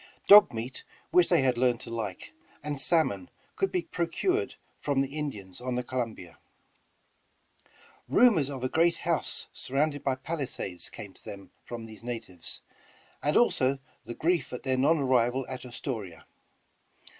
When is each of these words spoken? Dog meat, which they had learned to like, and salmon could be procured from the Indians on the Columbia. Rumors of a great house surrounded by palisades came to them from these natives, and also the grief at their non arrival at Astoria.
Dog 0.25 0.51
meat, 0.51 0.83
which 1.11 1.29
they 1.29 1.43
had 1.43 1.59
learned 1.59 1.79
to 1.81 1.91
like, 1.91 2.33
and 2.63 2.81
salmon 2.81 3.29
could 3.55 3.71
be 3.71 3.83
procured 3.83 4.55
from 4.79 5.01
the 5.01 5.15
Indians 5.15 5.61
on 5.61 5.75
the 5.75 5.83
Columbia. 5.83 6.39
Rumors 8.09 8.49
of 8.49 8.63
a 8.63 8.67
great 8.67 8.95
house 9.05 9.45
surrounded 9.53 10.03
by 10.03 10.15
palisades 10.15 10.89
came 10.89 11.13
to 11.13 11.23
them 11.23 11.51
from 11.63 11.85
these 11.85 12.03
natives, 12.03 12.63
and 13.21 13.37
also 13.37 13.77
the 14.03 14.15
grief 14.15 14.51
at 14.51 14.63
their 14.63 14.75
non 14.75 14.97
arrival 14.97 15.45
at 15.47 15.65
Astoria. 15.65 16.25